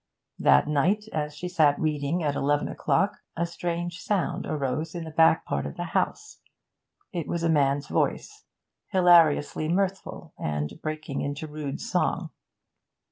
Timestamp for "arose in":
4.47-5.03